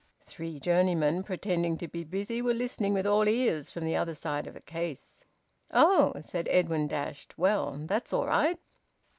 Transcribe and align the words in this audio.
Three 0.25 0.59
journeymen, 0.59 1.21
pretending 1.21 1.77
to 1.77 1.87
be 1.87 2.03
busy, 2.03 2.41
were 2.41 2.55
listening 2.55 2.91
with 2.95 3.05
all 3.05 3.29
ears 3.29 3.69
from 3.69 3.85
the 3.85 3.95
other 3.95 4.15
side 4.15 4.47
of 4.47 4.55
a 4.55 4.59
case. 4.59 5.25
"Oh!" 5.69 6.11
exclaimed 6.15 6.47
Edwin, 6.49 6.87
dashed. 6.87 7.37
"Well, 7.37 7.77
that's 7.85 8.11
all 8.11 8.25
right!" 8.25 8.57